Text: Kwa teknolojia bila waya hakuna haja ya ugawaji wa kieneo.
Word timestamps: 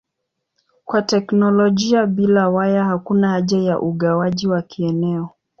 Kwa 0.85 1.01
teknolojia 1.01 2.05
bila 2.05 2.49
waya 2.49 2.83
hakuna 2.85 3.29
haja 3.29 3.57
ya 3.57 3.79
ugawaji 3.79 4.47
wa 4.47 4.61
kieneo. 4.61 5.29